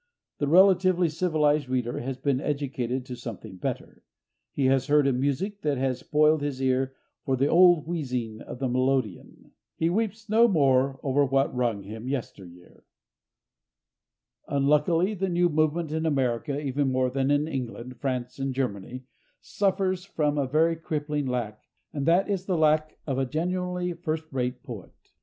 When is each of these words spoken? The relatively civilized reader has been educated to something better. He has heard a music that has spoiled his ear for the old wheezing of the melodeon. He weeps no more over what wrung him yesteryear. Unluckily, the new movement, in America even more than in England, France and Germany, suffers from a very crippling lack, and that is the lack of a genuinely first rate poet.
The 0.39 0.47
relatively 0.47 1.09
civilized 1.09 1.69
reader 1.69 1.99
has 1.99 2.17
been 2.17 2.41
educated 2.41 3.05
to 3.05 3.15
something 3.15 3.57
better. 3.57 4.01
He 4.51 4.65
has 4.65 4.87
heard 4.87 5.05
a 5.05 5.13
music 5.13 5.61
that 5.61 5.77
has 5.77 5.99
spoiled 5.99 6.41
his 6.41 6.59
ear 6.59 6.95
for 7.23 7.35
the 7.35 7.45
old 7.45 7.85
wheezing 7.85 8.41
of 8.41 8.57
the 8.57 8.67
melodeon. 8.67 9.51
He 9.75 9.91
weeps 9.91 10.27
no 10.27 10.47
more 10.47 10.99
over 11.03 11.23
what 11.23 11.55
wrung 11.55 11.83
him 11.83 12.07
yesteryear. 12.07 12.83
Unluckily, 14.47 15.13
the 15.13 15.29
new 15.29 15.49
movement, 15.49 15.91
in 15.91 16.07
America 16.07 16.59
even 16.59 16.91
more 16.91 17.11
than 17.11 17.29
in 17.29 17.47
England, 17.47 17.97
France 17.99 18.39
and 18.39 18.55
Germany, 18.55 19.03
suffers 19.39 20.03
from 20.03 20.35
a 20.35 20.47
very 20.47 20.75
crippling 20.77 21.27
lack, 21.27 21.61
and 21.93 22.07
that 22.07 22.27
is 22.27 22.45
the 22.47 22.57
lack 22.57 22.97
of 23.05 23.19
a 23.19 23.25
genuinely 23.27 23.93
first 23.93 24.25
rate 24.33 24.63
poet. 24.63 24.95